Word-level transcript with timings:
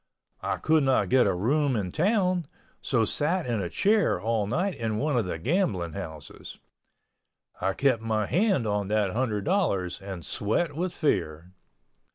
I 0.41 0.57
could 0.57 0.81
not 0.81 1.09
get 1.09 1.27
a 1.27 1.33
room 1.35 1.75
in 1.75 1.91
town, 1.91 2.47
so 2.81 3.05
sat 3.05 3.45
in 3.45 3.61
a 3.61 3.69
chair 3.69 4.19
all 4.19 4.47
night 4.47 4.73
in 4.73 4.97
one 4.97 5.15
of 5.15 5.25
the 5.25 5.37
gambling 5.37 5.93
houses. 5.93 6.57
I 7.59 7.73
kept 7.73 8.01
my 8.01 8.25
hand 8.25 8.65
on 8.65 8.87
that 8.87 9.11
hundred 9.11 9.43
dollars 9.45 10.01
and 10.01 10.25
sweat 10.25 10.75
with 10.75 10.91
fear. 10.91 11.53